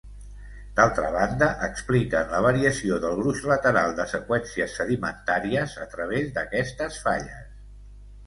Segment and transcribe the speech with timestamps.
[0.77, 7.53] D'altra banda, expliquen la variació del gruix lateral de seqüències sedimentàries a través d'aquestes falles.